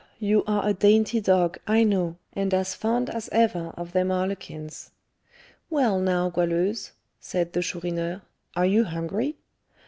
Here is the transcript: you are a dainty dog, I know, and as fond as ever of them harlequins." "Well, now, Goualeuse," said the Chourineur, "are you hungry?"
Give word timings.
you 0.17 0.43
are 0.47 0.67
a 0.67 0.73
dainty 0.73 1.21
dog, 1.21 1.59
I 1.67 1.83
know, 1.83 2.15
and 2.33 2.55
as 2.55 2.73
fond 2.73 3.07
as 3.11 3.29
ever 3.31 3.67
of 3.77 3.91
them 3.91 4.09
harlequins." 4.09 4.89
"Well, 5.69 5.99
now, 5.99 6.27
Goualeuse," 6.31 6.93
said 7.19 7.53
the 7.53 7.61
Chourineur, 7.61 8.23
"are 8.55 8.65
you 8.65 8.85
hungry?" 8.85 9.35